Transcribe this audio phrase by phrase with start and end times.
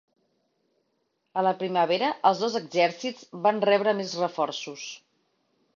[1.41, 4.93] A la primavera, els dos exèrcits van rebre més reforços.